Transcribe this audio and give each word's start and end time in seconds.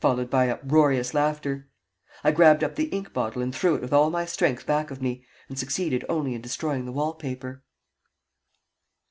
followed 0.00 0.28
by 0.28 0.50
uproarious 0.50 1.14
laughter. 1.14 1.70
I 2.22 2.30
grabbed 2.30 2.62
up 2.62 2.74
the 2.74 2.88
ink 2.90 3.14
bottle 3.14 3.40
and 3.40 3.54
threw 3.54 3.74
it 3.74 3.80
with 3.80 3.90
all 3.94 4.10
my 4.10 4.26
strength 4.26 4.66
back 4.66 4.90
of 4.90 5.00
me, 5.00 5.24
and 5.48 5.58
succeeded 5.58 6.04
only 6.10 6.34
in 6.34 6.42
destroying 6.42 6.84
the 6.84 6.92
wall 6.92 7.14
paper. 7.14 7.62